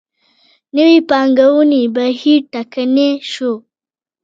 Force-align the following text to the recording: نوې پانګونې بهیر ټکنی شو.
نوې 0.77 0.97
پانګونې 1.09 1.81
بهیر 1.95 2.41
ټکنی 2.51 3.09
شو. 3.31 3.51